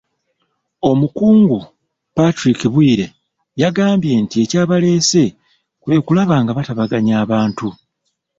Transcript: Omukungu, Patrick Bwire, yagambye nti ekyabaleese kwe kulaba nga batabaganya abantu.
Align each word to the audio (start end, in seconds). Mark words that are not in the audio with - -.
Omukungu, 0.89 1.57
Patrick 2.15 2.59
Bwire, 2.73 3.05
yagambye 3.61 4.13
nti 4.23 4.35
ekyabaleese 4.43 5.23
kwe 5.81 5.95
kulaba 6.05 6.35
nga 6.41 6.51
batabaganya 6.57 7.13
abantu. 7.23 7.67